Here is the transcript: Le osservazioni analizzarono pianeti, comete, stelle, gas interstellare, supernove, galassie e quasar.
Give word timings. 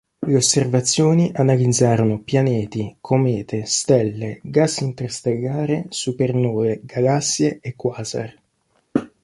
Le 0.25 0.35
osservazioni 0.37 1.31
analizzarono 1.43 2.15
pianeti, 2.31 2.97
comete, 2.99 3.59
stelle, 3.67 4.31
gas 4.41 4.79
interstellare, 4.79 5.85
supernove, 5.89 6.81
galassie 6.83 7.59
e 7.61 7.75
quasar. 7.75 8.33